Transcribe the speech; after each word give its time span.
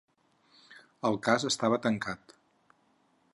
El 1.09 1.19
cas 1.27 1.45
estava 1.51 1.79
tancat. 1.85 2.35